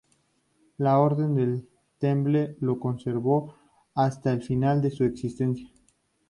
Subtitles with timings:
[0.77, 1.69] La Orden del
[1.99, 3.53] Temple lo conservó
[3.93, 5.69] hasta el fin de su existencia.